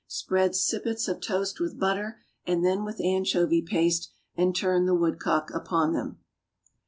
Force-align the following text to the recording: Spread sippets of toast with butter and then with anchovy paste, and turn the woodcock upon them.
Spread 0.07 0.55
sippets 0.55 1.07
of 1.07 1.21
toast 1.21 1.59
with 1.59 1.79
butter 1.79 2.17
and 2.47 2.65
then 2.65 2.83
with 2.83 2.99
anchovy 3.01 3.61
paste, 3.61 4.09
and 4.35 4.55
turn 4.55 4.87
the 4.87 4.95
woodcock 4.95 5.51
upon 5.53 5.93
them. 5.93 6.17